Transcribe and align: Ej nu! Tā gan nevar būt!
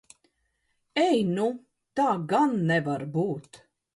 Ej 1.01 1.19
nu! 1.33 1.45
Tā 2.01 2.07
gan 2.33 2.57
nevar 2.73 3.07
būt! 3.19 3.63